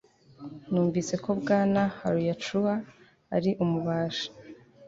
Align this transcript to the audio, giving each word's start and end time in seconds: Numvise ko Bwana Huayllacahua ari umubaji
Numvise 0.71 1.13
ko 1.23 1.29
Bwana 1.41 1.81
Huayllacahua 1.95 2.73
ari 3.35 3.51
umubaji 3.63 4.25